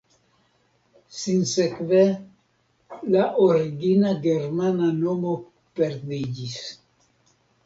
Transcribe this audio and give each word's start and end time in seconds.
Sinsekve 1.19 1.99
la 3.17 3.25
origina 3.49 4.15
germana 4.25 4.89
nomo 5.03 5.37
perdiĝis. 5.79 6.59